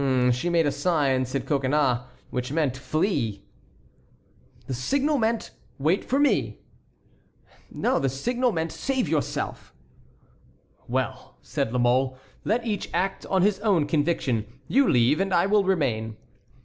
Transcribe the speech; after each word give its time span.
'""She 0.31 0.49
made 0.49 0.65
a 0.65 0.71
sign," 0.71 1.25
said 1.27 1.45
Coconnas, 1.45 1.99
"which 2.31 2.51
meant 2.51 2.75
'flee!'" 2.75 3.45
"The 4.65 4.73
signal 4.73 5.19
meant 5.19 5.51
'wait 5.77 6.03
for 6.03 6.17
me.'" 6.17 6.57
"The 7.69 8.09
signal 8.09 8.51
meant 8.51 8.71
'save 8.71 9.07
yourself.'" 9.07 9.75
"Well," 10.87 11.37
said 11.43 11.71
La 11.71 11.77
Mole, 11.77 12.17
"let 12.43 12.65
each 12.65 12.89
act 12.95 13.27
on 13.27 13.43
his 13.43 13.59
own 13.59 13.85
conviction; 13.85 14.47
you 14.67 14.89
leave 14.89 15.19
and 15.19 15.31
I 15.31 15.45
will 15.45 15.63
remain." 15.65 16.17